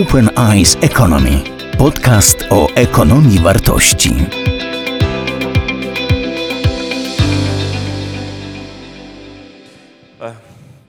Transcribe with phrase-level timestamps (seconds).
[0.00, 1.44] Open Eyes Economy.
[1.78, 4.10] Podcast o ekonomii wartości.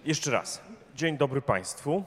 [0.05, 0.61] Jeszcze raz.
[0.95, 2.03] Dzień dobry Państwu.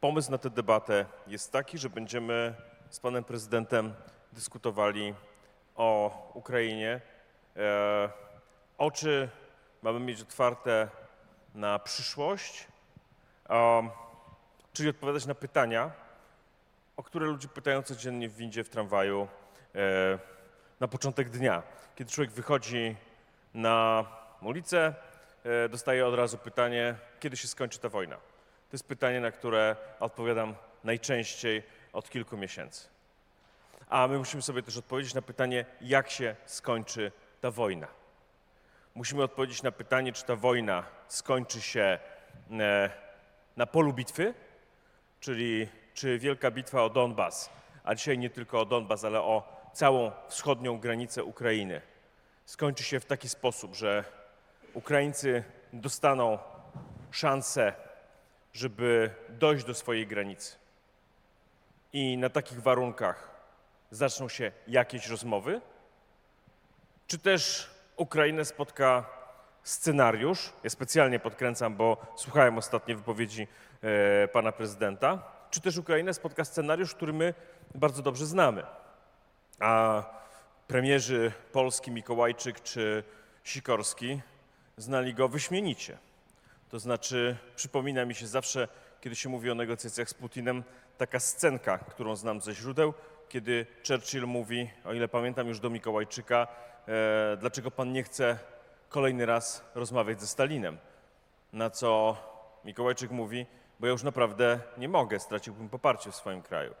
[0.00, 2.54] Pomysł na tę debatę jest taki, że będziemy
[2.90, 3.94] z Panem Prezydentem
[4.32, 5.14] dyskutowali
[5.76, 7.00] o Ukrainie.
[7.56, 8.08] E,
[8.78, 9.28] oczy
[9.82, 10.88] mamy mieć otwarte
[11.54, 12.66] na przyszłość,
[13.48, 13.90] um,
[14.72, 16.03] czyli odpowiadać na pytania,
[16.96, 19.28] o które ludzie pytają codziennie w windzie, w tramwaju,
[19.74, 20.18] e,
[20.80, 21.62] na początek dnia.
[21.96, 22.96] Kiedy człowiek wychodzi
[23.54, 24.06] na
[24.42, 24.94] ulicę,
[25.44, 28.16] e, dostaje od razu pytanie, kiedy się skończy ta wojna.
[28.16, 30.54] To jest pytanie, na które odpowiadam
[30.84, 31.62] najczęściej
[31.92, 32.88] od kilku miesięcy.
[33.88, 37.86] A my musimy sobie też odpowiedzieć na pytanie, jak się skończy ta wojna.
[38.94, 41.98] Musimy odpowiedzieć na pytanie, czy ta wojna skończy się
[42.50, 42.90] e,
[43.56, 44.34] na polu bitwy,
[45.20, 47.50] czyli czy wielka bitwa o Donbas,
[47.84, 51.80] a dzisiaj nie tylko o Donbas, ale o całą wschodnią granicę Ukrainy,
[52.44, 54.04] skończy się w taki sposób, że
[54.74, 56.38] Ukraińcy dostaną
[57.10, 57.72] szansę,
[58.52, 60.56] żeby dojść do swojej granicy.
[61.92, 63.30] I na takich warunkach
[63.90, 65.60] zaczną się jakieś rozmowy,
[67.06, 69.06] czy też Ukrainę spotka
[69.62, 70.52] scenariusz.
[70.64, 73.48] Ja specjalnie podkręcam, bo słuchałem ostatnie wypowiedzi
[73.82, 75.33] e, pana prezydenta.
[75.54, 77.34] Czy też Ukrainę spotka scenariusz, który my
[77.74, 78.62] bardzo dobrze znamy.
[79.60, 80.02] A
[80.66, 83.04] premierzy Polski, Mikołajczyk czy
[83.44, 84.20] Sikorski
[84.76, 85.98] znali go wyśmienicie.
[86.68, 88.68] To znaczy, przypomina mi się zawsze,
[89.00, 90.62] kiedy się mówi o negocjacjach z Putinem,
[90.98, 92.94] taka scenka, którą znam ze źródeł,
[93.28, 96.46] kiedy Churchill mówi, o ile pamiętam już do Mikołajczyka,
[96.88, 98.38] e, dlaczego pan nie chce
[98.88, 100.78] kolejny raz rozmawiać ze Stalinem.
[101.52, 102.16] Na co
[102.64, 103.46] Mikołajczyk mówi,
[103.80, 106.74] bo ja już naprawdę nie mogę, straciłbym poparcie w swoim kraju.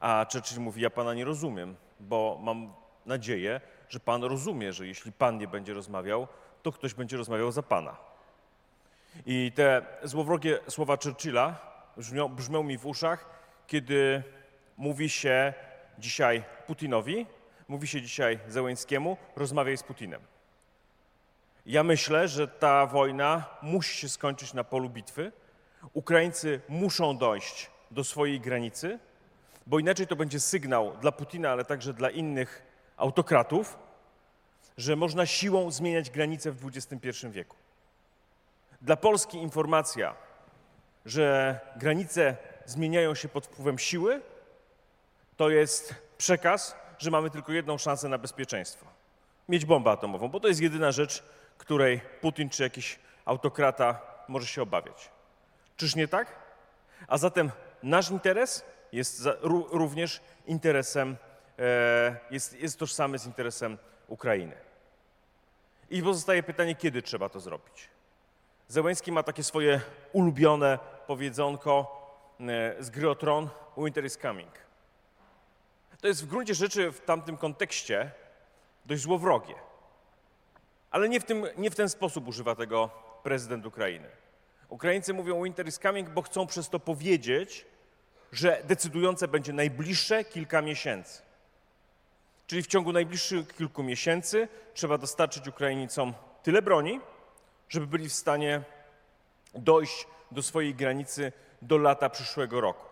[0.00, 2.72] A Churchill mówi, ja pana nie rozumiem, bo mam
[3.06, 6.28] nadzieję, że pan rozumie, że jeśli pan nie będzie rozmawiał,
[6.62, 7.96] to ktoś będzie rozmawiał za pana.
[9.26, 11.58] I te złowrogie słowa Churchilla
[11.96, 13.26] brzmią, brzmią mi w uszach,
[13.66, 14.22] kiedy
[14.76, 15.54] mówi się
[15.98, 17.26] dzisiaj Putinowi,
[17.68, 20.20] mówi się dzisiaj Zełęńskiemu, rozmawiaj z Putinem.
[21.66, 25.32] Ja myślę, że ta wojna musi się skończyć na polu bitwy.
[25.92, 28.98] Ukraińcy muszą dojść do swojej granicy,
[29.66, 32.62] bo inaczej to będzie sygnał dla Putina, ale także dla innych
[32.96, 33.78] autokratów,
[34.76, 37.56] że można siłą zmieniać granice w XXI wieku.
[38.82, 40.14] Dla Polski informacja,
[41.06, 42.36] że granice
[42.66, 44.20] zmieniają się pod wpływem siły,
[45.36, 49.00] to jest przekaz, że mamy tylko jedną szansę na bezpieczeństwo
[49.50, 51.22] mieć bombę atomową, bo to jest jedyna rzecz,
[51.58, 55.10] której Putin czy jakiś autokrata może się obawiać.
[55.80, 56.36] Czyż nie tak?
[57.08, 57.50] A zatem
[57.82, 59.28] nasz interes jest
[59.70, 61.16] również interesem,
[61.58, 64.56] e, jest, jest tożsamy z interesem Ukrainy.
[65.90, 67.88] I pozostaje pytanie, kiedy trzeba to zrobić.
[68.68, 69.80] Zełęński ma takie swoje
[70.12, 71.72] ulubione powiedzonko
[72.40, 74.52] e, z gry o tron Winter is coming.
[76.00, 78.10] To jest w gruncie rzeczy w tamtym kontekście
[78.86, 79.54] dość złowrogie.
[80.90, 82.90] Ale nie w, tym, nie w ten sposób używa tego
[83.22, 84.19] prezydent Ukrainy.
[84.70, 87.66] Ukraińcy mówią winter is coming, bo chcą przez to powiedzieć,
[88.32, 91.22] że decydujące będzie najbliższe kilka miesięcy.
[92.46, 97.00] Czyli w ciągu najbliższych kilku miesięcy trzeba dostarczyć Ukraińcom tyle broni,
[97.68, 98.62] żeby byli w stanie
[99.54, 101.32] dojść do swojej granicy
[101.62, 102.86] do lata przyszłego roku.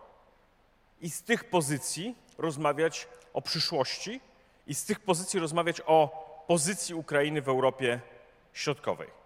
[1.01, 4.21] I z tych pozycji rozmawiać o przyszłości
[4.67, 8.01] i z tych pozycji rozmawiać o pozycji Ukrainy w Europie
[8.53, 9.18] Środkowej.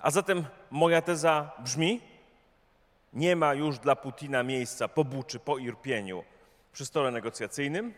[0.00, 2.00] A zatem moja teza brzmi:
[3.12, 6.24] nie ma już dla Putina miejsca po Buczy, po Irpieniu
[6.72, 7.94] przy stole negocjacyjnym.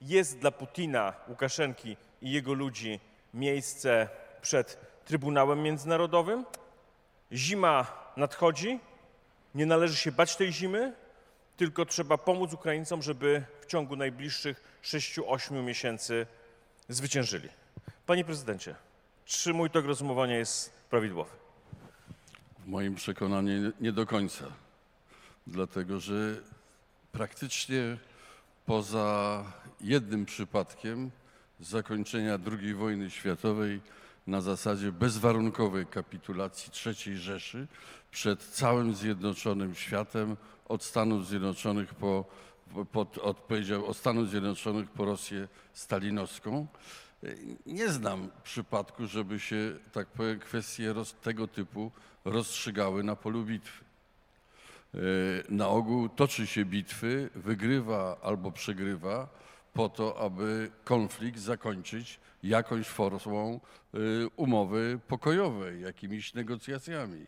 [0.00, 3.00] Jest dla Putina, Łukaszenki i jego ludzi
[3.34, 4.08] miejsce
[4.40, 6.44] przed Trybunałem Międzynarodowym.
[7.32, 8.80] Zima nadchodzi,
[9.54, 10.92] nie należy się bać tej zimy,
[11.56, 16.26] tylko trzeba pomóc Ukraińcom, żeby w ciągu najbliższych 6-8 miesięcy
[16.88, 17.48] zwyciężyli.
[18.06, 18.74] Panie prezydencie,
[19.24, 21.30] czy mój tok rozumowania jest prawidłowy?
[22.58, 24.44] W moim przekonaniu nie do końca.
[25.46, 26.40] Dlatego, że
[27.12, 27.96] praktycznie
[28.66, 29.44] poza
[29.80, 31.10] jednym przypadkiem
[31.60, 33.80] zakończenia II wojny światowej
[34.26, 37.66] na zasadzie bezwarunkowej kapitulacji III Rzeszy
[38.10, 40.36] przed całym zjednoczonym światem
[40.68, 42.24] od Stanów Zjednoczonych po,
[43.22, 46.66] odpowiedział od Stanów Zjednoczonych po Rosję stalinowską.
[47.66, 51.90] Nie znam przypadku, żeby się, tak powiem, kwestie roz, tego typu
[52.24, 53.84] rozstrzygały na polu bitwy.
[55.48, 59.28] na ogół toczy się bitwy, wygrywa albo przegrywa
[59.72, 63.60] po to, aby konflikt zakończyć jakąś formą
[63.94, 63.98] y,
[64.36, 67.26] umowy pokojowej, jakimiś negocjacjami.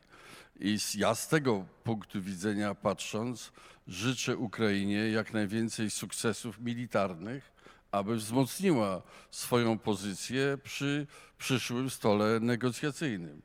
[0.61, 3.53] I ja z tego punktu widzenia patrząc,
[3.89, 7.56] życzę Ukrainie jak najwięcej sukcesów militarnych,
[7.97, 11.07] aby wzmocniła swoją pozycję przy
[11.39, 13.43] przyszłym stole negocjacyjnym.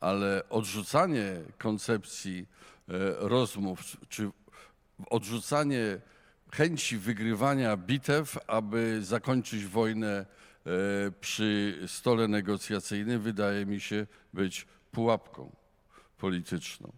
[0.00, 2.46] Ale odrzucanie koncepcji
[2.88, 4.30] e, rozmów, czy
[5.10, 6.00] odrzucanie
[6.52, 10.26] chęci wygrywania bitew, aby zakończyć wojnę e,
[11.20, 15.50] przy stole negocjacyjnym, wydaje mi się być pułapką
[16.18, 16.92] polityczną.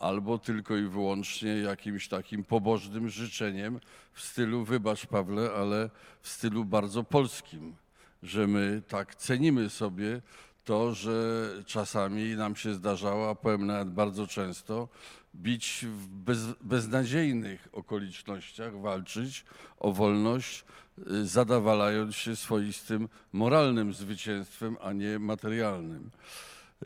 [0.00, 3.80] Albo tylko i wyłącznie jakimś takim pobożnym życzeniem
[4.12, 5.90] w stylu, wybacz Pawle, ale
[6.22, 7.74] w stylu bardzo polskim,
[8.22, 10.20] że my tak cenimy sobie
[10.64, 14.88] to, że czasami nam się zdarzało, a powiem nawet bardzo często,
[15.34, 19.44] bić w bez, beznadziejnych okolicznościach, walczyć
[19.78, 20.64] o wolność,
[20.98, 26.10] y, zadawalając się swoistym moralnym zwycięstwem, a nie materialnym.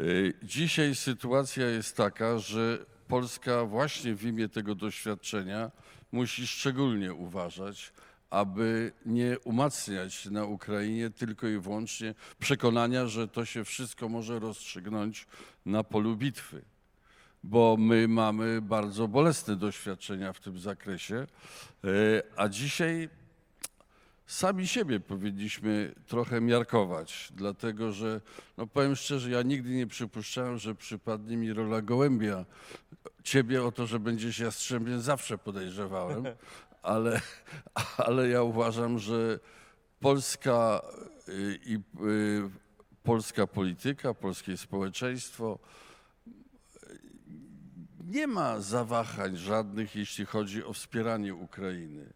[0.00, 5.71] Y, Dzisiaj sytuacja jest taka, że Polska właśnie w imię tego doświadczenia
[6.12, 7.93] musi szczególnie uważać,
[8.31, 15.27] aby nie umacniać na Ukrainie tylko i wyłącznie przekonania, że to się wszystko może rozstrzygnąć
[15.67, 16.62] na polu bitwy.
[17.43, 21.27] Bo my mamy bardzo bolesne doświadczenia w tym zakresie,
[21.85, 23.09] y, a dzisiaj
[24.26, 28.21] sami siebie powinniśmy trochę miarkować, dlatego że,
[28.56, 32.44] no powiem szczerze, ja nigdy nie przypuszczałem, że przypadnie mi rola gołębia.
[33.23, 36.25] Ciebie o to, że będziesz jastrzębiem zawsze podejrzewałem,
[36.82, 37.21] ale,
[37.97, 39.38] ale ja uważam, że
[40.00, 40.82] polska
[41.29, 41.81] y, i y,
[43.03, 45.59] polska polityka, polskie społeczeństwo
[48.05, 52.12] nie ma zawahań żadnych, jeśli chodzi o wspieranie Ukrainy.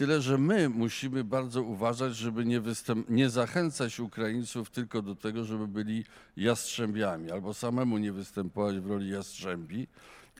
[0.00, 2.60] Tyle, że my musimy bardzo uważać, żeby nie,
[3.08, 6.04] nie zachęcać Ukraińców tylko do tego, żeby byli
[6.36, 9.86] jastrzębiami, albo samemu nie występować w roli jastrzębi,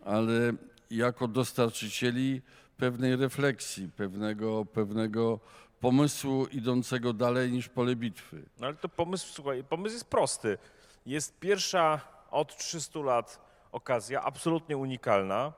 [0.04, 0.52] ale
[0.90, 2.42] jako dostarczycieli
[2.76, 5.40] pewnej refleksji, pewnego, pewnego
[5.80, 8.42] pomysłu idącego dalej niż pole bitwy.
[8.60, 10.58] No ale to pomysł, słuchaj, pomysł jest prosty.
[11.06, 13.40] Jest pierwsza od 300 lat
[13.72, 15.52] okazja, absolutnie unikalna,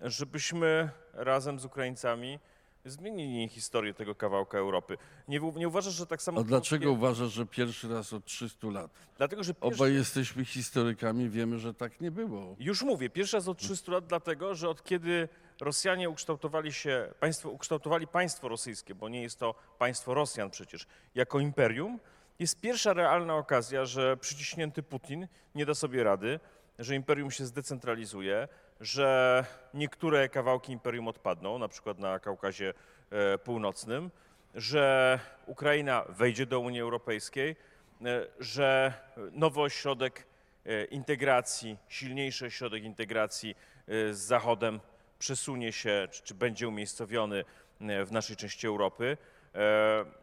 [0.00, 2.38] żebyśmy razem z Ukraińcami
[2.84, 4.98] zmienili historię tego kawałka Europy.
[5.28, 6.40] Nie, nie uważasz, że tak samo...
[6.40, 8.90] A dlaczego krótkie- uważasz, że pierwszy raz od 300 lat?
[9.18, 12.56] Dlatego, że pierwszy, Obaj jesteśmy historykami, wiemy, że tak nie było.
[12.58, 15.28] Już mówię, pierwszy raz od 300 lat, dlatego że od kiedy
[15.60, 21.40] Rosjanie ukształtowali się, państwo, ukształtowali państwo rosyjskie, bo nie jest to państwo Rosjan przecież, jako
[21.40, 22.00] imperium,
[22.38, 26.40] jest pierwsza realna okazja, że przyciśnięty Putin nie da sobie rady,
[26.78, 28.48] że imperium się zdecentralizuje,
[28.82, 29.44] że
[29.74, 32.74] niektóre kawałki imperium odpadną, na przykład na Kaukazie
[33.10, 34.10] e, Północnym,
[34.54, 37.56] że Ukraina wejdzie do Unii Europejskiej,
[38.04, 38.92] e, że
[39.32, 40.26] nowy ośrodek
[40.66, 43.54] e, integracji, silniejszy ośrodek integracji
[43.88, 44.80] z Zachodem
[45.18, 47.44] przesunie się, czy, czy będzie umiejscowiony
[47.80, 49.16] w naszej części Europy.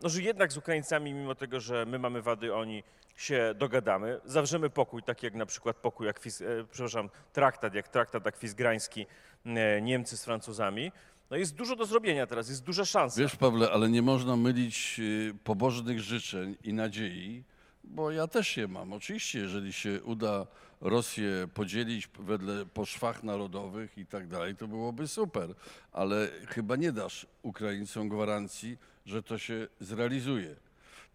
[0.01, 2.83] No, że jednak z Ukraińcami, mimo tego, że my mamy wady, oni
[3.19, 7.87] się dogadamy, zawrzemy pokój, taki jak na przykład pokój, jak, Fis- e, przepraszam, traktat, jak
[7.87, 9.05] traktat akwizgrański
[9.45, 10.91] e, Niemcy z Francuzami.
[11.29, 13.21] No jest dużo do zrobienia teraz, jest duża szansa.
[13.21, 17.43] Wiesz, Pawle, ale nie można mylić y, pobożnych życzeń i nadziei,
[17.83, 18.93] bo ja też je mam.
[18.93, 20.47] Oczywiście, jeżeli się uda
[20.81, 25.53] Rosję podzielić wedle po szwach narodowych i tak dalej, to byłoby super,
[25.91, 30.55] ale chyba nie dasz Ukraińcom gwarancji, że to się zrealizuje.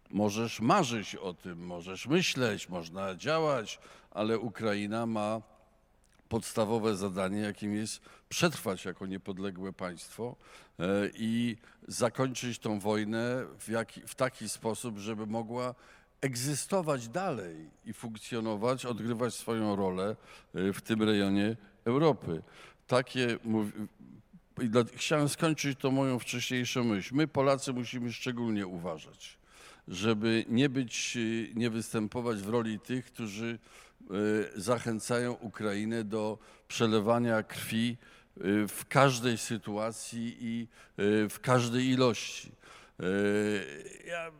[0.09, 3.79] Możesz marzyć o tym, możesz myśleć, można działać,
[4.11, 5.41] ale Ukraina ma
[6.29, 10.35] podstawowe zadanie, jakim jest przetrwać jako niepodległe państwo
[10.79, 11.57] e, i
[11.87, 15.75] zakończyć tą wojnę w, jaki, w taki sposób, żeby mogła
[16.21, 20.15] egzystować dalej i funkcjonować, odgrywać swoją rolę
[20.55, 22.41] e, w tym rejonie Europy.
[22.87, 23.37] Takie
[24.95, 27.15] Chciałem skończyć tą moją wcześniejszą myśl.
[27.15, 29.37] My, Polacy, musimy szczególnie uważać,
[29.87, 33.59] żeby nie być, y, nie występować w roli tych, którzy
[34.55, 36.37] y, zachęcają Ukrainę do
[36.67, 37.97] przelewania krwi
[38.37, 40.67] y, w każdej sytuacji i
[41.29, 42.51] w każdej ilości.
[44.05, 44.31] Ja,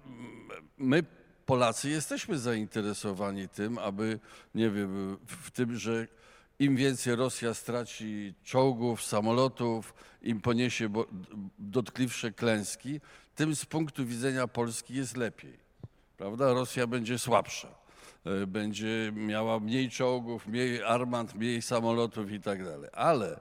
[0.78, 1.04] my,
[1.46, 4.20] Polacy, jesteśmy zainteresowani tym, aby,
[4.56, 6.08] nie wiem, w tym, że
[6.60, 10.90] im więcej Rosja straci czołgów, samolotów, im poniesie
[11.60, 13.00] dotkliwsze klęski,
[13.36, 15.58] tym z punktu widzenia Polski jest lepiej.
[16.18, 16.54] Prawda?
[16.54, 17.68] Rosja będzie słabsza.
[18.26, 22.90] e, będzie miała mniej czołgów, mniej armat, mniej samolotów i tak dalej.
[22.94, 23.40] Ale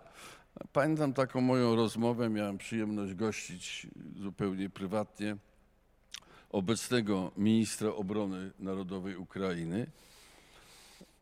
[0.73, 3.87] pamiętam taką moją rozmowę, miałem przyjemność gościć
[4.17, 5.37] zupełnie prywatnie
[6.51, 9.87] obecnego ministra obrony narodowej Ukrainy,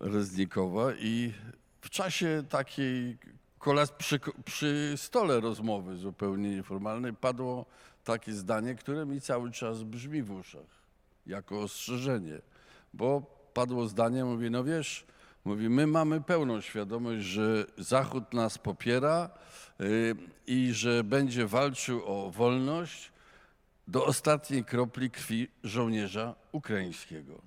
[0.01, 1.33] Reznikowa i
[1.81, 3.19] w czasie takiej
[3.59, 7.67] kolas przy, przy stole rozmowy zupełnie nieformalnej padło
[8.05, 10.83] takie zdanie, które mi cały czas brzmi w uszach
[11.27, 12.41] jako ostrzeżenie,
[12.95, 13.23] bo
[13.55, 15.07] padło zdanie, mówi, no wiesz,
[15.45, 19.31] mówi, my mamy pełną świadomość, że Zachód nas popiera
[19.81, 20.17] y,
[20.47, 23.13] i że będzie walczył o wolność
[23.89, 27.43] do ostatniej kropli krwi żołnierza ukraińskiego.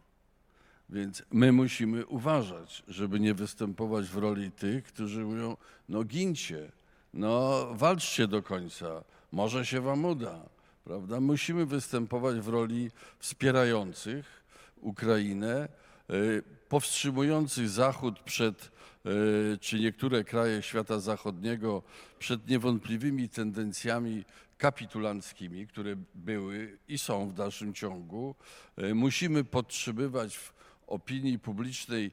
[0.89, 5.57] Więc my musimy uważać, żeby nie występować w roli tych, którzy mówią,
[5.89, 6.71] no gincie,
[7.13, 10.39] no walczcie do końca, może się wam uda,
[10.83, 11.19] prawda?
[11.19, 14.43] Musimy występować w roli wspierających
[14.81, 15.67] Ukrainę,
[16.09, 18.71] y, powstrzymujących Zachód przed,
[19.05, 21.83] y, czy niektóre kraje świata zachodniego,
[22.19, 24.23] przed niewątpliwymi tendencjami
[24.57, 28.35] kapitulanckimi, które były i są w dalszym ciągu.
[28.79, 30.53] Y, Musimy podtrzymywać w
[30.87, 32.11] opinii publicznej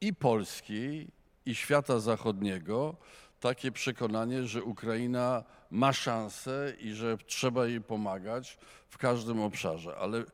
[0.00, 1.08] i polskiej,
[1.46, 2.96] i świata zachodniego
[3.44, 8.58] takie przekonanie, że Ukraina ma szansę i że trzeba jej pomagać
[8.88, 9.96] w każdym obszarze.
[9.96, 10.24] Ale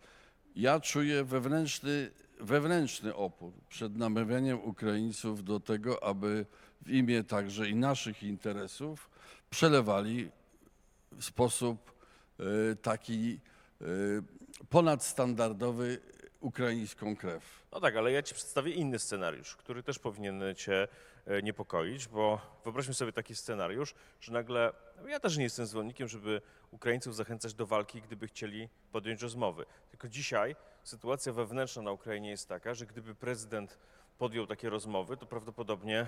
[0.56, 6.46] ja czuję wewnętrzny, wewnętrzny opór przed namawianiem Ukraińców do tego, aby
[6.82, 9.10] w imię także i naszych interesów
[9.50, 10.30] przelewali
[11.12, 11.92] w sposób
[12.40, 13.40] e, taki
[13.80, 13.84] e,
[14.68, 15.98] ponadstandardowy
[16.40, 17.42] ukraińską krew.
[17.72, 20.88] No tak, ale ja ci przedstawię inny scenariusz, który też powinien cię
[21.42, 24.72] niepokoić, bo wyobraźmy sobie taki scenariusz, że nagle,
[25.02, 29.66] no ja też nie jestem zwolennikiem, żeby Ukraińców zachęcać do walki, gdyby chcieli podjąć rozmowy.
[29.90, 33.78] Tylko dzisiaj sytuacja wewnętrzna na Ukrainie jest taka, że gdyby prezydent
[34.18, 36.06] podjął takie rozmowy, to prawdopodobnie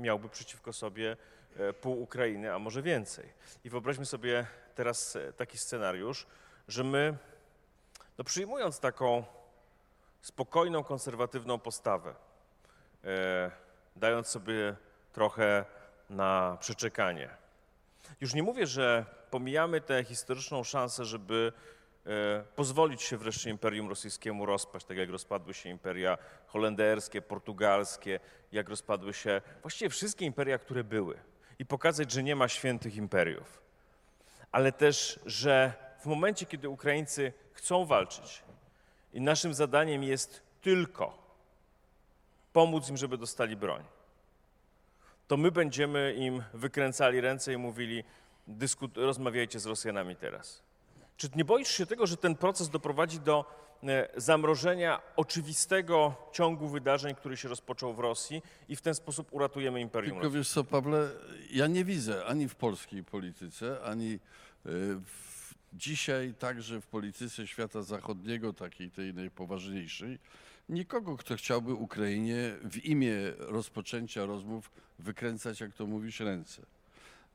[0.00, 1.16] miałby przeciwko sobie
[1.56, 3.28] e, pół Ukrainy, a może więcej.
[3.64, 6.26] I wyobraźmy sobie teraz e, taki scenariusz,
[6.68, 7.16] że my,
[8.18, 9.24] no przyjmując taką
[10.22, 12.14] spokojną, konserwatywną postawę,
[13.04, 13.63] e,
[13.96, 14.76] dając sobie
[15.12, 15.64] trochę
[16.10, 17.30] na przeczekanie.
[18.20, 21.52] Już nie mówię, że pomijamy tę historyczną szansę, żeby
[22.06, 28.20] e, pozwolić się wreszcie Imperium Rosyjskiemu rozpaść, tak jak rozpadły się imperia holenderskie, portugalskie,
[28.52, 31.18] jak rozpadły się właściwie wszystkie imperia, które były
[31.58, 33.62] i pokazać, że nie ma świętych imperiów.
[34.52, 38.44] Ale też, że w momencie, kiedy Ukraińcy chcą walczyć,
[39.12, 41.23] i naszym zadaniem jest tylko
[42.54, 43.82] pomóc im, żeby dostali broń.
[45.26, 48.04] To my będziemy im wykręcali ręce i mówili:
[48.94, 50.62] rozmawiajcie z Rosjanami teraz.
[51.16, 53.44] Czy nie boisz się tego, że ten proces doprowadzi do
[53.82, 59.80] e, zamrożenia oczywistego ciągu wydarzeń, który się rozpoczął w Rosji i w ten sposób uratujemy
[59.80, 61.10] Imperium Tylko wiesz co, Pawle,
[61.50, 64.18] ja nie widzę ani w polskiej polityce, ani y,
[65.04, 70.18] w, dzisiaj także w polityce świata zachodniego, takiej tej najpoważniejszej,
[70.68, 76.62] nikogo, kto chciałby Ukrainie w imię rozpoczęcia rozmów wykręcać, jak to mówisz, ręce.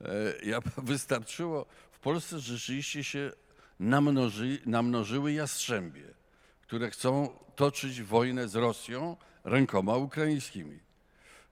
[0.01, 3.31] E, Ja, wystarczyło, w Polsce rzeczywiście się
[3.79, 6.13] namnoży, namnożyły jastrzębie,
[6.61, 10.79] które chcą toczyć wojnę z Rosją rękoma ukraińskimi.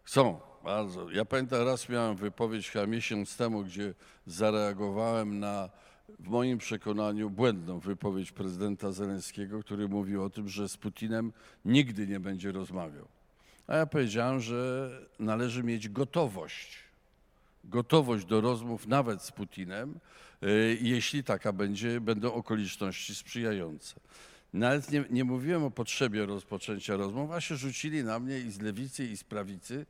[0.03, 1.11] Chcą, bardzo.
[1.11, 3.93] Ja pamiętam, raz miałem wypowiedź chyba miesiąc temu, gdzie
[4.25, 5.69] zareagowałem na,
[6.19, 11.33] w moim przekonaniu, błędną wypowiedź prezydenta Zelenskiego, który mówił o tym, że z Putinem
[11.65, 13.07] nigdy nie będzie rozmawiał.
[13.67, 16.87] A ja powiedziałem, że należy mieć gotowość
[17.67, 19.99] gotowość do rozmów nawet z Putinem,
[20.43, 23.95] y, jeśli taka będzie, będą okoliczności sprzyjające.
[24.57, 28.61] Nawet nie, nie mówiłem o potrzebie rozpoczęcia rozmów, a się rzucili na mnie i z
[28.61, 29.85] lewicy, i z prawicy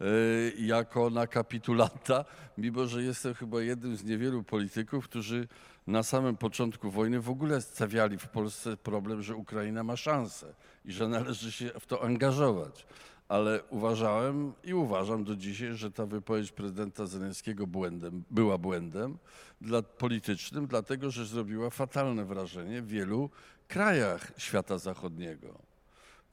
[0.00, 2.24] y, jako na kapitulanta,
[2.58, 5.48] mimo że jestem chyba jednym z niewielu polityków, którzy
[5.86, 10.92] na samym początku wojny w ogóle stawiali w Polsce problem, że Ukraina ma szansę i
[10.92, 12.86] że należy się w to angażować.
[13.28, 19.18] Ale uważałem i uważam do dzisiaj, że ta wypowiedź prezydenta Zelenskiego błędem, była błędem
[19.60, 23.30] dla, politycznym, dlatego że zrobiła fatalne wrażenie wielu
[23.72, 25.58] krajach świata zachodniego,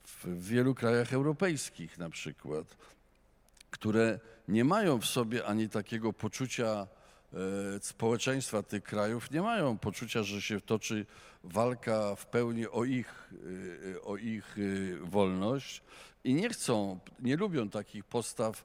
[0.06, 2.78] w wielu krajach europejskich na przykład,
[3.72, 6.88] które nie mają w sobie ani takiego poczucia
[7.34, 7.38] e,
[7.82, 11.06] społeczeństwa tych krajów, nie mają poczucia, że się toczy
[11.44, 15.82] walka w pełni o ich, y, o ich y, wolność
[16.24, 18.64] i nie chcą, nie lubią takich postaw,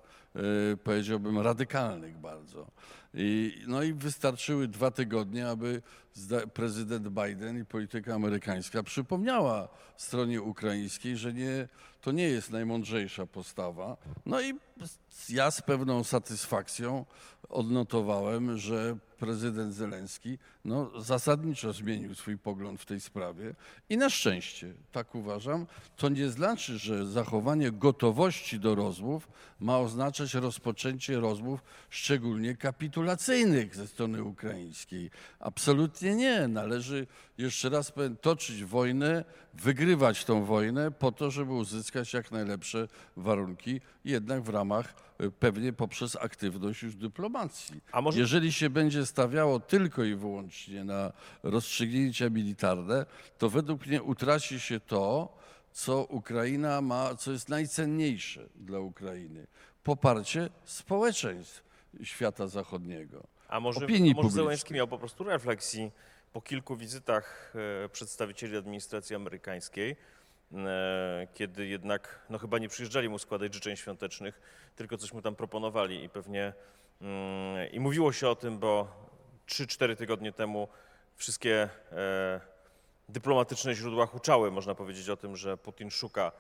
[0.84, 2.66] powiedziałbym, radykalnych bardzo.
[3.14, 5.82] I, no i wystarczyły dwa tygodnie, aby
[6.54, 11.68] prezydent Biden i polityka amerykańska przypomniała stronie ukraińskiej, że nie,
[12.00, 13.96] to nie jest najmądrzejsza postawa.
[14.26, 14.54] No i
[15.28, 17.04] ja z pewną satysfakcją
[17.48, 23.54] odnotowałem, że prezydent Zelenski no, zasadniczo zmienił swój pogląd w tej sprawie
[23.88, 29.28] i na szczęście, tak uważam, to nie znaczy, że zachowanie gotowości do rozmów
[29.60, 35.10] ma oznaczać rozpoczęcie rozmów, szczególnie kapitulacyjnych ze strony ukraińskiej.
[35.40, 36.48] Absolutnie nie.
[36.48, 37.06] Należy,
[37.38, 44.42] jeszcze raz toczyć wojnę, wygrywać tą wojnę po to, żeby uzyskać jak najlepsze warunki, jednak
[44.42, 47.80] w ramach y, pewnie poprzez aktywność już dyplomacji.
[48.02, 51.12] Może- Jeżeli się będzie stawiało tylko i wyłącznie na
[51.42, 53.06] rozstrzygnięcia militarne,
[53.38, 55.36] to według mnie utraci się to,
[55.72, 59.46] co Ukraina ma, co jest najcenniejsze dla Ukrainy.
[59.84, 61.62] Poparcie społeczeństw
[62.02, 63.22] świata zachodniego.
[63.48, 64.30] A może, opinii a może.
[64.30, 65.90] Zełenski miał po prostu refleksji
[66.32, 69.96] po kilku wizytach e, przedstawicieli administracji amerykańskiej,
[70.52, 74.40] e, kiedy jednak no chyba nie przyjeżdżali mu składać życzeń świątecznych,
[74.76, 76.52] tylko coś mu tam proponowali i pewnie
[77.00, 78.88] mm, i mówiło się o tym, bo
[79.48, 80.68] 3-4 tygodnie temu
[81.16, 82.40] wszystkie e,
[83.08, 86.32] dyplomatyczne źródła huczały, można powiedzieć o tym, że Putin szuka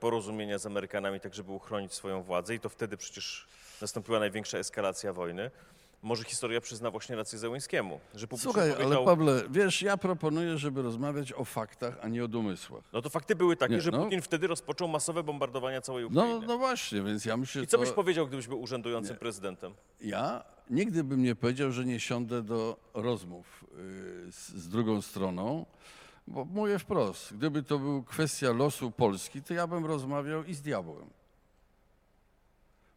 [0.00, 3.46] porozumienia z Amerykanami, tak żeby uchronić swoją władzę i to wtedy przecież
[3.80, 5.50] nastąpiła największa eskalacja wojny.
[6.02, 10.58] Może historia przyzna właśnie rację Zełęskiemu, że publicznie Słuchaj, ale powiedział, Pawle, wiesz, ja proponuję,
[10.58, 12.82] żeby rozmawiać o faktach, a nie o domysłach.
[12.92, 14.04] no to fakty były takie, Nie, że no.
[14.04, 16.46] Putin wtedy rozpoczął masowe bombardowania całej No, Ukrainy.
[16.46, 19.74] no właśnie, więc ja myślę, I co to- byś powiedział, gdybyś był urzędującym prezydentem?
[20.00, 23.64] Ja nigdy bym nie powiedział, że nie siądę do rozmów
[24.28, 25.66] y, z, z drugą stroną,
[26.28, 30.62] bo mówię wprost, gdyby to był kwestia losu Polski, to ja bym rozmawiał i z
[30.62, 31.10] diabłem.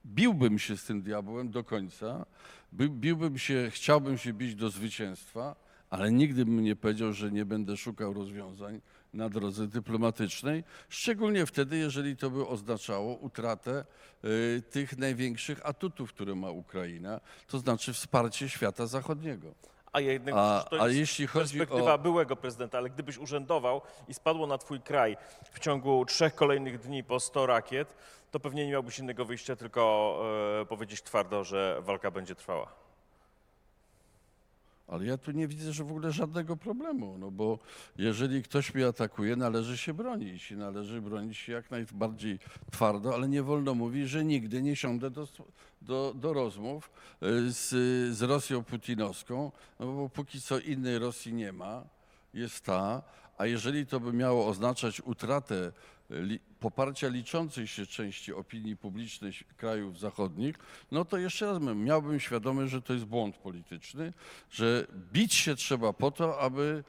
[0.06, 2.26] Biłbym się z tym diabłem do końca,
[2.72, 5.56] by, biłbym się, chciałbym się bić do zwycięstwa,
[5.90, 8.82] ale nigdy bym nie powiedział, że nie będę szukał rozwiązań
[9.14, 13.86] na drodze dyplomatycznej, szczególnie wtedy, jeżeli to by oznaczało utratę
[14.26, 19.54] y, tych największych atutów, które ma Ukraina, to znaczy wsparcie świata zachodniego.
[19.92, 23.18] A ja jednak A- to a jest jeśli chodzi perspektywa o- byłego prezydenta, ale gdybyś
[23.18, 25.18] urzędował i spadło na twój kraj
[25.52, 27.96] w ciągu trzech kolejnych dni po 100 rakiet,
[28.32, 30.20] to pewnie nie miałbyś innego wyjścia, tylko
[30.62, 32.68] e, powiedzieć twardo, że walka będzie trwała.
[34.92, 37.60] Ale ja tu nie widzę, że w ogóle żadnego problemu, no bo
[37.98, 42.40] jeżeli ktoś mnie atakuje, należy się bronić i należy bronić się jak najbardziej
[42.72, 45.28] twardo, ale nie wolno mówić, że nigdy nie siądę do,
[45.82, 46.92] do, do rozmów
[47.24, 47.70] y, z,
[48.18, 51.84] z Rosją putinowską, no bo póki co innej Rosji nie ma,
[52.34, 53.02] jest ta,
[53.38, 55.72] a jeżeli to by miało oznaczać utratę
[56.10, 60.56] li, poparcia liczącej się części opinii publicznej krajów zachodnich,
[60.92, 64.14] no to jeszcze raz miałbym świadomość, że to jest błąd polityczny,
[64.52, 66.84] że bić się trzeba po to, aby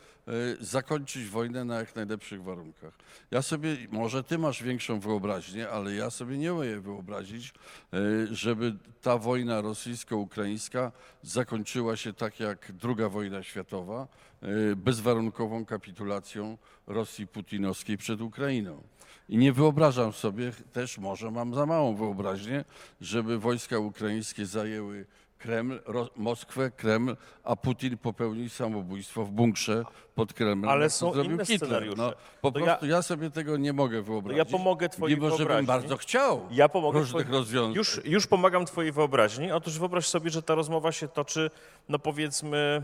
[0.61, 2.93] zakończyć wojnę na jak najlepszych warunkach.
[3.31, 7.53] Ja sobie, może ty masz większą wyobraźnię, ale ja sobie nie umiem wyobrazić,
[7.93, 7.99] e,
[8.31, 14.09] żeby ta wojna rosyjsko-ukraińska zakończyła się tak jak druga wojna światowa,
[14.43, 18.83] e, bezwarunkową kapitulacją Rosji putinowskiej przed Ukrainą.
[19.29, 22.65] I nie wyobrażam sobie, też może mam za małą wyobraźnię,
[23.01, 25.07] żeby wojska ukraińskie zajęły
[25.43, 30.71] Kreml, Ro- Moskwę, Kreml, a Putin popełnił samobójstwo w bunkrze pod Kremlem.
[30.71, 31.69] Ale to są zrobił inne Hitler.
[31.71, 31.97] scenariusze.
[32.03, 33.03] No, po To ja- prostu ja...
[33.03, 34.51] sobie tego nie mogę wyobrazić.
[34.53, 35.67] pomogę twojej Mimo, wyobraźni.
[35.67, 37.75] bardzo chciał Ja pomogę różnych twojej- rozwiązań.
[37.75, 39.53] Już, już pomagam twojej wyobraźni.
[39.53, 41.51] Otóż wyobraź sobie, że ta rozmowa się toczy,
[41.89, 42.83] no powiedzmy,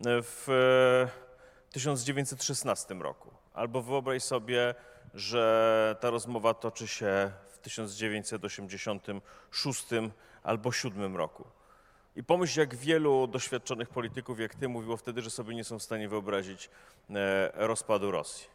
[0.00, 0.48] w
[1.68, 3.30] e, 1916 roku.
[3.54, 4.74] Albo wyobraź sobie,
[5.14, 9.86] że ta rozmowa toczy się w 1986
[10.42, 11.44] albo 7 roku.
[12.18, 15.82] I pomyśl, jak wielu doświadczonych polityków, jak ty, mówiło wtedy, że sobie nie są w
[15.82, 16.70] stanie wyobrazić
[17.10, 18.46] e, rozpadu Rosji.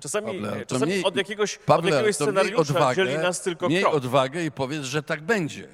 [0.00, 3.42] Czasami, Pawle, czasami miej- od jakiegoś, od Pawle, jakiegoś to miej scenariusza odwagę, dzieli nas
[3.42, 3.94] tylko miej krok.
[3.94, 5.68] odwagę i powiedz, że tak będzie.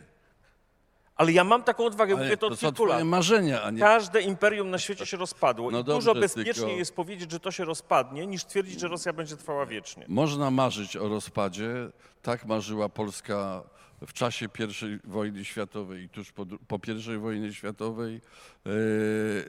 [1.16, 3.04] Ale ja mam taką odwagę, Ale mówię to to od kilku lat.
[3.04, 3.80] marzenia, nie...
[3.80, 7.40] Każde imperium na świecie się rozpadło No i dobrze, dużo bezpieczniej tylko- jest powiedzieć, że
[7.40, 10.04] to się rozpadnie, niż twierdzić, że Rosja będzie trwała wiecznie.
[10.08, 11.74] Można marzyć o rozpadzie.
[12.22, 13.62] Tak marzyła Polska
[14.06, 16.78] w czasie I wojny światowej i tuż po, po
[17.14, 18.20] I wojnie światowej.
[18.64, 18.72] Yy,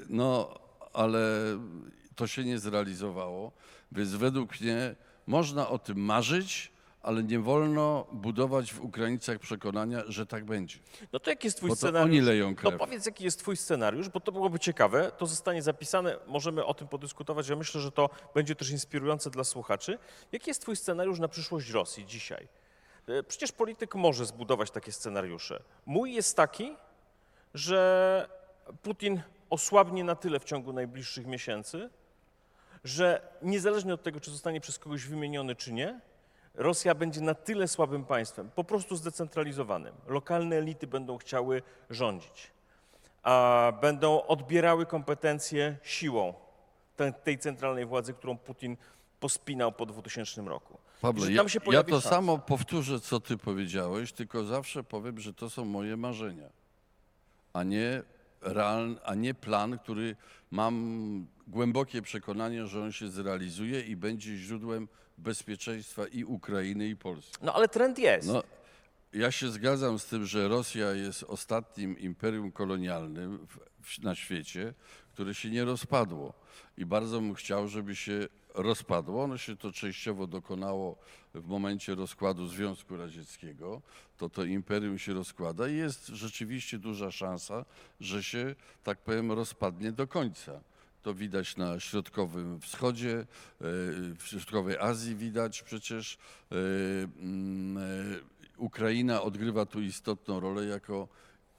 [0.10, 0.60] No,
[0.93, 1.19] ale
[2.15, 3.51] to się nie zrealizowało.
[3.91, 4.95] Więc według mnie
[5.27, 10.77] można o tym marzyć, ale nie wolno budować w Ukraińcach przekonania, że tak będzie.
[11.13, 12.12] No to jaki jest twój Bo scenariusz?
[12.12, 12.77] oni leją No krew.
[12.79, 16.88] powiedz, jaki jest twój scenariusz, bo to byłoby ciekawe, to zostanie zapisane, możemy o tym
[16.88, 17.49] podyskutować.
[17.49, 19.97] Ja myślę, że to będzie też inspirujące dla słuchaczy.
[20.31, 22.47] Jaki jest twój scenariusz na przyszłość Rosji dzisiaj?
[23.08, 25.63] E, Przecież polityk może zbudować takie scenariusze.
[25.86, 26.76] Mój jest taki,
[27.54, 28.30] że
[28.84, 31.89] Putin osłabnie na tyle w ciągu najbliższych miesięcy,
[32.84, 36.00] że niezależnie od tego, czy zostanie przez kogoś wymieniony, czy nie,
[36.56, 39.96] Rosja będzie na tyle słabym państwem, po prostu zdecentralizowanym.
[40.08, 42.52] Lokalne elity będą chciały rządzić,
[43.24, 46.34] a będą odbierały kompetencje siłą
[46.96, 48.78] te- tej centralnej władzy, którą Putin
[49.25, 50.77] pospinał po 2000 roku.
[51.17, 52.09] Że ja, tam się ja to szansa.
[52.09, 56.49] samo powtórzę, co ty powiedziałeś, tylko zawsze powiem, że to są moje marzenia,
[57.53, 58.03] a nie,
[58.41, 60.15] realny, a nie plan, który
[60.51, 67.38] mam głębokie przekonanie, że on się zrealizuje i będzie źródłem bezpieczeństwa i Ukrainy, i Polski.
[67.41, 68.27] No ale trend jest.
[68.27, 68.43] No,
[69.15, 73.47] ja się zgadzam z tym, że Rosja jest ostatnim imperium kolonialnym
[73.82, 74.73] w, na świecie,
[75.13, 76.34] które się nie rozpadło.
[76.78, 79.23] I bardzo bym chciał, żeby się rozpadło.
[79.23, 80.97] Ono się to częściowo dokonało
[81.34, 83.82] w momencie rozkładu Związku Radzieckiego.
[84.17, 87.65] To to imperium się rozkłada i jest rzeczywiście duża szansa,
[87.99, 90.62] że się, tak powiem, rozpadnie do końca.
[91.01, 93.25] To widać na Środkowym Wschodzie, e,
[94.17, 96.17] w Środkowej Azji widać przecież.
[96.51, 97.82] mm, e,
[98.58, 101.08] Ukraina odgrywa tu istotną rolę jako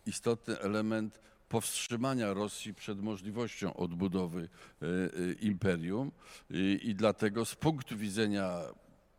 [0.06, 4.48] istotny element powstrzymania Rosji przed możliwością odbudowy
[4.82, 6.12] e, e, imperium
[6.82, 8.60] I, dlatego z punktu widzenia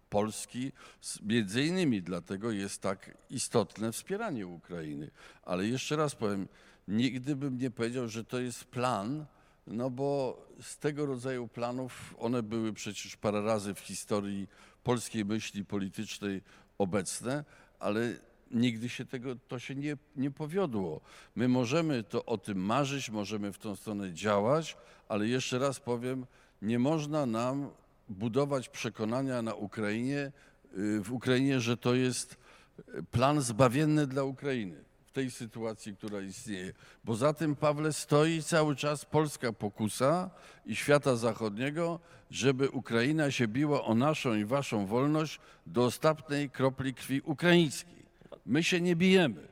[0.10, 0.72] Polski,
[1.24, 5.12] między innymi dlatego jest tak istotne wspieranie Ukrainy.
[5.44, 6.48] Ale jeszcze raz powiem,
[6.88, 9.26] nigdy bym nie powiedział, że to jest plan,
[9.68, 14.48] no bo z tego rodzaju planów one były przecież parę razy w historii
[14.84, 16.42] polskiej myśli politycznej
[16.78, 17.44] obecne,
[17.80, 18.14] ale
[18.52, 21.02] nigdy się tego, to się nie, nie powiodło.
[21.36, 24.78] My możemy to o tym marzyć, możemy w tą stronę działać,
[25.10, 26.26] ale jeszcze raz powiem,
[26.62, 27.70] nie można nam
[28.10, 30.32] budować przekonania na Ukrainie,
[30.78, 32.38] y, w Ukrainie, że to jest
[32.80, 34.87] y, plan zbawienny dla Ukrainy
[35.18, 36.74] tej sytuacji, która istnieje.
[37.04, 40.30] Bo za tym, Pawle, stoi cały czas polska pokusa
[40.66, 42.00] i świata zachodniego,
[42.32, 48.06] żeby Ukraina się biła o naszą i waszą wolność do ostatniej kropli krwi ukraińskiej.
[48.46, 49.48] My się nie bijemy.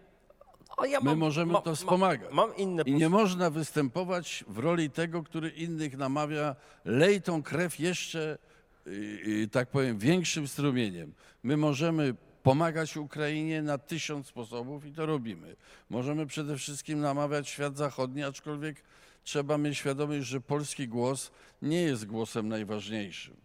[0.90, 2.32] Ja My możemy to wspomagać.
[2.32, 7.80] Mam, mam I nie można występować w roli tego, który innych namawia, lej tą krew
[7.80, 8.38] jeszcze,
[8.86, 11.14] yy, tak powiem, większym strumieniem.
[11.44, 12.16] My możemy
[12.50, 15.56] pomagać Ukrainie na tysiąc sposobów i to robimy.
[15.90, 18.76] Możemy przede wszystkim namawiać świat zachodni, aczkolwiek
[19.24, 21.32] trzeba mieć świadomość, że polski głos
[21.62, 23.36] nie jest głosem najważniejszym.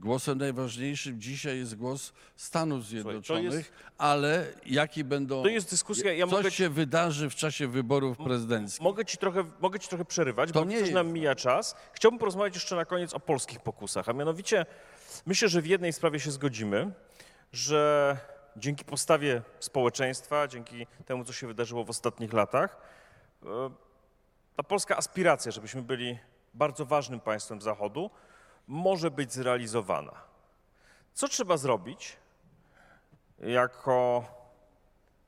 [0.00, 5.42] Głosem najważniejszym dzisiaj jest głos Stanów Zjednoczonych, jest- ale jaki będą.
[5.42, 8.80] To jest dyskusja, ja Coś mogę- się wydarzy w czasie wyborów prezydenckich.
[8.80, 11.14] Mogę ci trochę, mogę ci trochę przerywać, To bo nie też nam jest.
[11.14, 11.76] mija czas.
[11.92, 14.66] Chciałbym porozmawiać jeszcze na koniec o polskich pokusach, a mianowicie
[15.26, 16.90] myślę, że w jednej sprawie się zgodzimy,
[17.52, 18.16] że
[18.58, 22.76] dzięki postawie społeczeństwa, dzięki temu, co się wydarzyło w ostatnich latach,
[23.42, 23.70] e,
[24.56, 26.18] ta polska aspiracja, żebyśmy byli
[26.54, 28.10] bardzo ważnym państwem Zachodu,
[28.66, 30.12] może być zrealizowana.
[31.14, 32.16] Co trzeba zrobić,
[33.38, 34.24] jako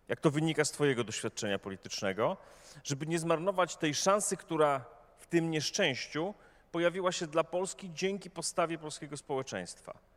[0.09, 2.37] jak to wynika z Twojego doświadczenia politycznego,
[2.85, 4.85] żeby nie zmarnować tej szansy, która
[5.19, 6.35] w tym nieszczęściu
[6.73, 10.10] pojawiła się dla Polski dzięki postawie polskiego społeczeństwa.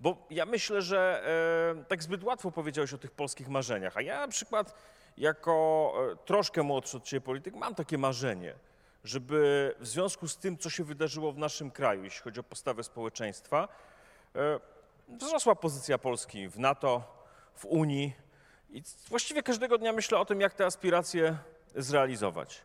[0.00, 1.22] Bo ja myślę, że
[1.80, 4.74] e, tak zbyt łatwo powiedziałeś o tych polskich marzeniach, a ja na przykład
[5.18, 8.54] jako e, troszkę młodszy od Ciebie polityk mam takie marzenie,
[9.04, 12.84] żeby w związku z tym, co się wydarzyło w naszym kraju, jeśli chodzi o postawę
[12.84, 13.68] społeczeństwa,
[14.36, 14.60] e,
[15.08, 17.02] wzrosła pozycja Polski w NATO,
[17.54, 18.12] w Unii
[18.70, 21.38] i właściwie każdego dnia myślę o tym, jak te aspiracje
[21.76, 22.62] zrealizować.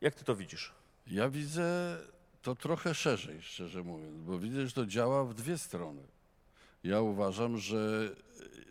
[0.00, 0.74] Jak Ty to widzisz?
[1.06, 1.96] Ja widzę
[2.42, 6.02] to trochę szerzej, szczerze mówiąc, bo widzę, że to działa w dwie strony.
[6.84, 8.10] Ja uważam, że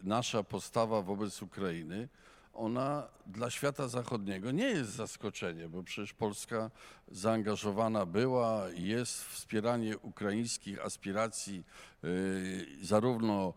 [0.04, 2.10] nasza postawa wobec Ukrainy,
[2.54, 6.72] ona dla świata zachodniego nie jest zaskoczeniem, bo przecież Polska
[7.08, 11.64] zaangażowana była i jest w wspieranie ukraińskich aspiracji,
[12.04, 13.54] y, zarówno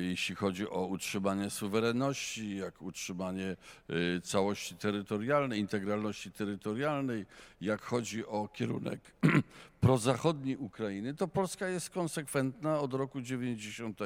[0.00, 3.56] jeśli chodzi o utrzymanie suwerenności, jak utrzymanie
[3.90, 7.26] y, całości terytorialnej, integralności terytorialnej,
[7.60, 9.00] jak chodzi o kierunek
[9.80, 13.98] prozachodni Ukrainy, to Polska jest konsekwentna od roku 90,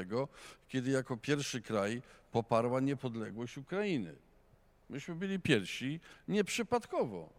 [0.69, 4.15] kiedy jako pierwszy kraj poparła niepodległość Ukrainy.
[4.91, 7.31] Myśmy byli pierwsi nieprzypadkowo,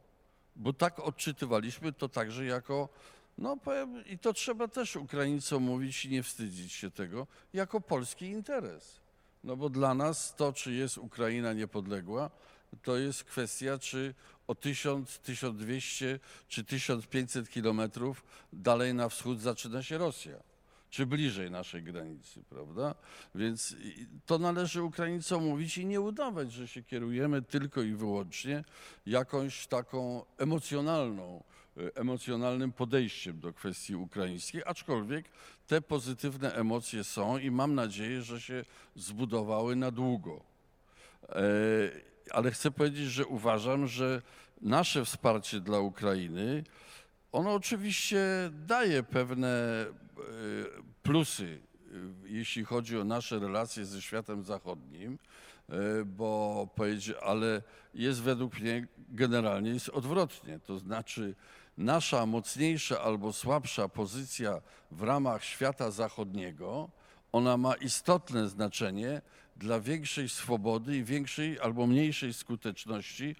[0.55, 2.89] bo tak odczytywaliśmy to także jako
[3.41, 8.25] No powiem, i to trzeba też Ukraińcom mówić i nie wstydzić się tego, jako polski
[8.25, 8.99] interes.
[9.43, 12.29] No bo dla nas to, czy jest Ukraina niepodległa,
[12.83, 14.13] to jest kwestia, czy
[14.47, 18.23] o 1000, 1200 czy 1500 kilometrów
[18.53, 20.37] dalej na wschód zaczyna się Rosja,
[20.89, 22.95] czy bliżej naszej granicy, prawda?
[23.35, 23.75] Więc
[24.25, 28.63] to należy Ukraińcom mówić i nie udawać, że się kierujemy tylko i wyłącznie
[29.05, 31.43] jakąś taką emocjonalną,
[31.95, 35.25] emocjonalnym podejściem do kwestii ukraińskiej, aczkolwiek
[35.67, 40.43] te pozytywne emocje są i mam nadzieję, że się zbudowały na długo.
[41.29, 41.41] E,
[42.31, 44.21] Ale chcę powiedzieć, że uważam, że
[44.61, 46.63] nasze wsparcie dla Ukrainy,
[47.31, 48.19] ono oczywiście
[48.51, 49.91] daje pewne e,
[51.03, 51.93] plusy, e,
[52.27, 55.17] jeśli chodzi o nasze relacje ze światem zachodnim,
[56.05, 57.61] bo powiedzieć, ale
[57.93, 60.59] jest według mnie generalnie jest odwrotnie.
[60.59, 61.35] To znaczy
[61.81, 66.89] nasza mocniejsza albo słabsza pozycja w ramach świata zachodniego,
[67.31, 69.21] ona ma istotne znaczenie
[69.55, 73.33] dla większej swobody i większej albo mniejszej skuteczności e,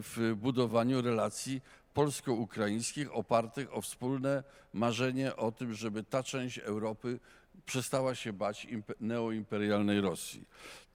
[0.00, 1.60] w budowaniu relacji
[1.94, 7.18] polsko-ukraińskich opartych o wspólne marzenie o tym, żeby ta część Europy
[7.66, 10.44] przestała się bać impe- neoimperialnej Rosji.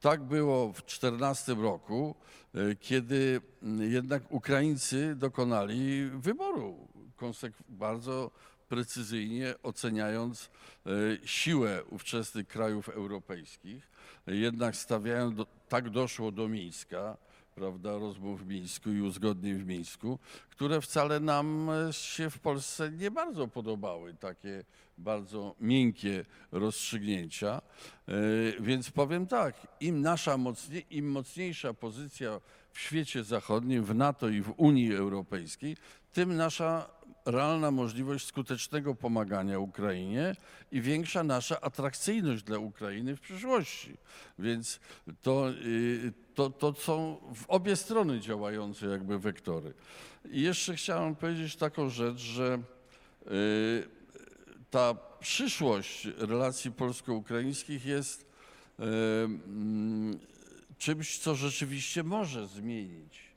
[0.06, 2.15] Tak było w 14 roku,
[2.56, 3.41] e, kiedy
[3.80, 6.88] jednak Ukraińcy dokonali wyboru
[7.70, 8.32] bardzo
[8.70, 10.50] precyzyjnie oceniając
[10.86, 10.89] e,
[11.28, 13.91] siłę ówczesnych krajów europejskich,
[14.28, 17.18] jednak stawiają, do, tak doszło do Mińska,
[17.56, 22.91] prawda, rozmów w Mińsku i uzgodnień w Mińsku, które wcale nam e, się w Polsce
[22.91, 24.63] nie bardzo podobały, takie
[24.98, 27.62] bardzo miękkie rozstrzygnięcia.
[28.08, 28.12] E,
[28.60, 32.41] Więc powiem tak, im nasza mocnie, im mocniejsza pozycja
[32.72, 35.78] w świecie zachodnim, w NATO i w Unii Europejskiej,
[36.13, 36.89] tym nasza
[37.25, 40.35] realna możliwość skutecznego pomagania Ukrainie
[40.71, 43.97] i większa nasza atrakcyjność dla Ukrainy w przyszłości.
[44.39, 44.79] Więc
[45.21, 49.73] to, y, to, to są w obie strony działające jakby wektory.
[50.31, 52.59] I jeszcze chciałem powiedzieć taką rzecz, że
[53.27, 53.95] y,
[54.69, 60.19] ta przyszłość relacji polsko-ukraińskich jest y, mm,
[60.77, 63.35] czymś, co rzeczywiście może zmienić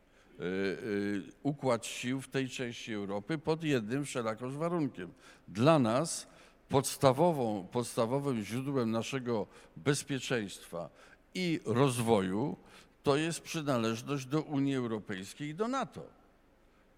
[1.43, 5.13] układ sił w tej części Europy pod jednym wszelakoż warunkiem.
[5.49, 6.27] Dla nas
[6.69, 9.47] podstawową, podstawowym źródłem naszego
[9.77, 10.91] bezpieczeństwa
[11.35, 12.57] i rozwoju
[13.03, 16.03] to jest przynależność do Unii Europejskiej i do NATO.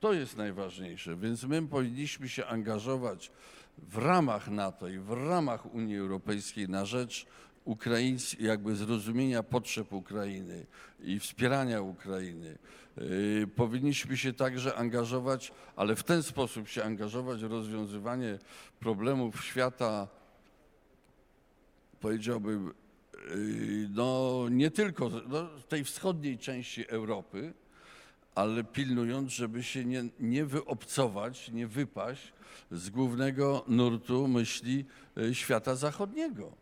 [0.01, 3.31] To jest najważniejsze, więc my powinniśmy się angażować
[3.79, 7.27] w ramach NATO i w ramach Unii Europejskiej na rzecz
[7.71, 10.67] Ukraińskiej, jakby zrozumienia potrzeb Ukrainy
[11.01, 12.59] i wspierania Ukrainy.
[12.97, 18.39] Yy, Powinniśmy się także angażować, ale w ten sposób się angażować w rozwiązywanie
[18.81, 20.09] problemów świata,
[22.01, 22.73] powiedziałbym,
[23.15, 27.53] yy, no nie tylko no, tej wschodniej części Europy,
[28.35, 32.33] ale pilnując, żeby się nie, nie wyobcować, nie wypaść
[32.71, 34.85] z głównego nurtu myśli
[35.17, 36.60] e, świata zachodniego.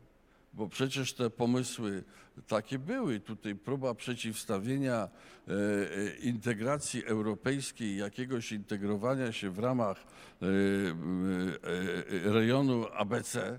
[0.58, 2.04] Bo przecież te pomysły
[2.46, 3.20] takie były.
[3.20, 10.46] Tutaj próba przeciwstawienia e, e, integracji europejskiej, jakiegoś integrowania się w ramach e,
[12.32, 13.58] rejonu ABC,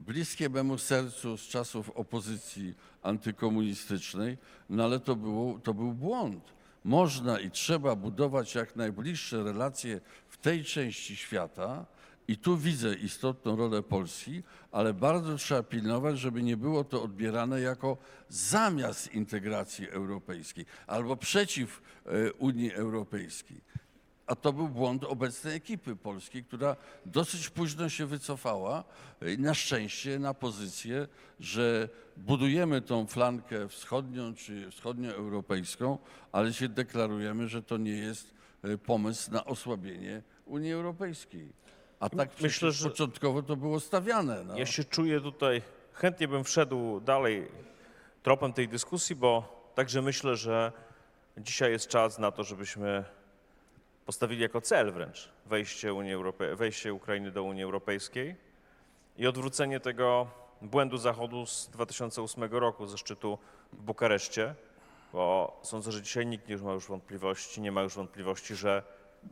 [0.00, 4.38] bliskie memu sercu z czasów opozycji antykomunistycznej,
[4.70, 6.44] no ale to, było, to był błąd.
[6.84, 11.86] Można i trzeba budować jak najbliższe relacje w tej części świata
[12.28, 17.60] i tu widzę istotną rolę Polski, ale bardzo trzeba pilnować, żeby nie było to odbierane
[17.60, 17.96] jako
[18.28, 23.60] zamiast integracji europejskiej albo przeciw e, Unii Europejskiej.
[24.26, 28.84] A to był błąd obecnej ekipy polskiej, która dosyć późno się wycofała.
[29.34, 31.08] i Na szczęście na pozycję,
[31.40, 35.98] że budujemy tą flankę wschodnią czy wschodnioeuropejską,
[36.32, 41.52] ale się deklarujemy, że to nie jest e, pomysł na osłabienie Unii Europejskiej.
[42.00, 44.44] A tak Myślę, że- początkowo to było stawiane.
[44.44, 44.58] No.
[44.58, 47.48] Ja się czuję tutaj, chętnie bym wszedł dalej
[48.22, 50.72] tropem tej dyskusji, bo także myślę, że
[51.38, 53.04] dzisiaj jest czas na to, żebyśmy
[54.06, 58.36] postawili jako cel wręcz wejście, Unii Europe- wejście Ukrainy do Unii Europejskiej
[59.16, 60.30] i odwrócenie tego
[60.62, 63.38] błędu Zachodu z 2008 roku ze szczytu
[63.72, 64.54] w Bukareszcie,
[65.12, 68.82] bo sądzę, że dzisiaj nikt nie ma już wątpliwości, nie ma już wątpliwości, że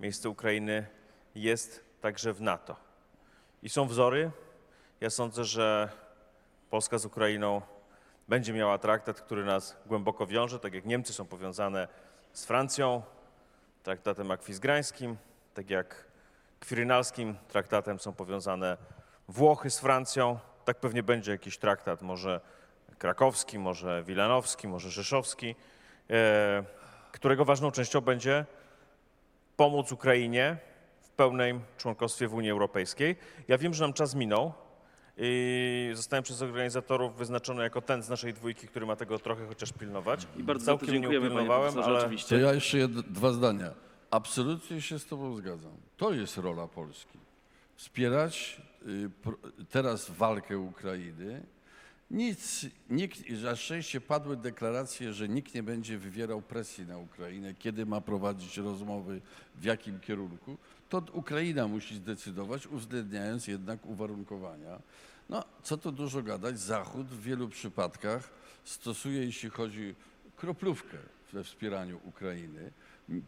[0.00, 0.86] miejsce Ukrainy
[1.34, 2.76] jest także w NATO.
[3.62, 4.30] I są wzory.
[5.00, 5.88] Ja sądzę, że
[6.70, 7.62] Polska z Ukrainą
[8.28, 11.88] będzie miała traktat, który nas głęboko wiąże, tak jak Niemcy są powiązane
[12.32, 13.02] z Francją,
[13.82, 15.16] traktatem akwizgrańskim,
[15.54, 16.04] tak jak
[16.60, 18.76] kwirynalskim traktatem są powiązane
[19.28, 20.38] Włochy z Francją.
[20.64, 22.40] Tak pewnie będzie jakiś traktat, może
[22.98, 25.54] krakowski, może wilanowski, może rzeszowski,
[26.10, 26.64] e,
[27.12, 28.44] którego ważną częścią będzie
[29.56, 30.56] pomóc Ukrainie
[31.16, 33.16] pełnym członkostwie w Unii Europejskiej.
[33.48, 34.52] Ja wiem, że nam czas minął
[35.18, 39.72] i zostałem przez organizatorów wyznaczony jako ten z naszej dwójki, który ma tego trochę chociaż
[39.72, 40.26] pilnować.
[40.36, 43.70] I bardzo Całkiem nie dziękujemy, panie upilnowałem, ale To ja jeszcze jed, dwa zdania.
[44.10, 45.72] Absolutnie się z Tobą zgadzam.
[45.96, 47.18] To jest rola Polski.
[47.76, 49.10] Wspierać y,
[49.70, 51.46] teraz walkę Ukrainy.
[52.10, 57.86] Nic, nikt, na szczęście padły deklaracje, że nikt nie będzie wywierał presji na Ukrainę, kiedy
[57.86, 59.20] ma prowadzić rozmowy,
[59.54, 60.56] w jakim kierunku.
[60.88, 64.78] To Ukraina musi zdecydować, uwzględniając jednak uwarunkowania.
[65.28, 68.30] No, co tu dużo gadać, Zachód w wielu przypadkach
[68.64, 69.94] stosuje, jeśli chodzi
[70.36, 70.98] kroplówkę
[71.32, 72.70] we wspieraniu Ukrainy.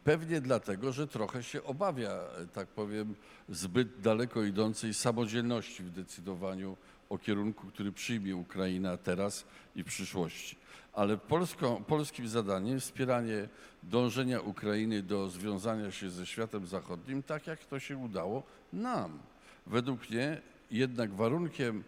[0.04, 3.14] Pewnie dlatego, że trochę się obawia, e, tak powiem,
[3.48, 6.76] zbyt daleko idącej samodzielności w decydowaniu
[7.10, 9.44] o kierunku, który przyjmie Ukraina teraz
[9.76, 10.56] i w przyszłości.
[10.92, 13.48] Ale polską, polskim zadaniem wspieranie
[13.82, 18.42] dążenia Ukrainy do związania się ze światem zachodnim, tak jak to się udało
[18.72, 19.18] nam.
[19.66, 20.40] Według mnie
[20.70, 21.84] jednak warunkiem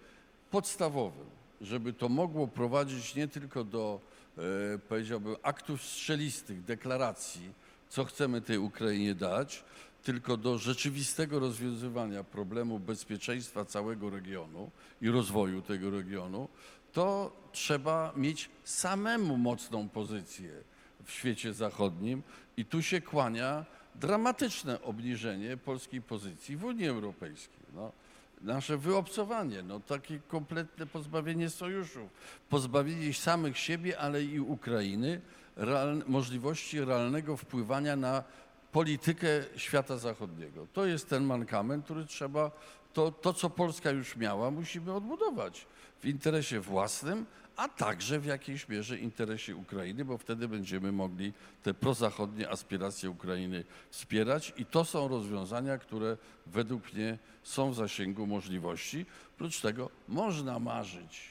[0.50, 1.26] podstawowym,
[1.60, 4.00] żeby to mogło prowadzić nie tylko do,
[4.38, 7.52] e, powiedziałbym, aktów strzelistych, deklaracji,
[7.88, 9.64] co chcemy tej Ukrainie dać,
[10.02, 14.70] tylko do rzeczywistego rozwiązywania problemu bezpieczeństwa całego regionu
[15.02, 16.48] i rozwoju tego regionu,
[16.92, 20.50] to trzeba mieć samemu mocną pozycję
[21.04, 22.22] w świecie zachodnim
[22.56, 27.66] i tu się kłania dramatyczne obniżenie polskiej pozycji w Unii Europejskiej.
[27.74, 27.92] No,
[28.42, 32.10] nasze wyobcowanie, no takie kompletne pozbawienie sojuszów,
[32.48, 35.20] pozbawienie samych siebie, ale i Ukrainy
[35.56, 38.24] real, możliwości realnego wpływania na
[38.72, 40.66] politykę świata zachodniego.
[40.72, 42.50] To jest ten mankament, który trzeba,
[42.92, 45.66] to, to co Polska już miała, musimy odbudować
[46.00, 51.74] w interesie własnym, a także w jakiejś mierze interesie Ukrainy, bo wtedy będziemy mogli te
[51.74, 59.06] prozachodnie aspiracje Ukrainy wspierać i to są rozwiązania, które według mnie są w zasięgu możliwości.
[59.36, 61.22] Oprócz tego można marzyć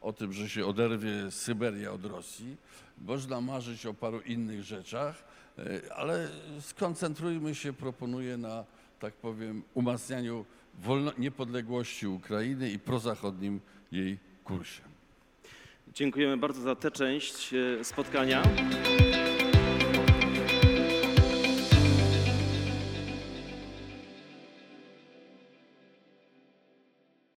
[0.00, 2.56] o tym, że się oderwie Syberia od Rosji,
[2.98, 5.24] można marzyć o paru innych rzeczach,
[5.96, 6.28] ale
[6.60, 8.64] skoncentrujmy się, proponuję na,
[9.00, 10.44] tak powiem, umacnianiu
[10.84, 13.60] wolno- niepodległości Ukrainy i prozachodnim
[13.92, 14.82] jej kursie.
[15.94, 18.42] Dziękujemy bardzo za tę część e, spotkania.